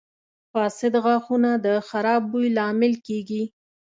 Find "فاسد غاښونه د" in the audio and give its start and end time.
0.51-1.67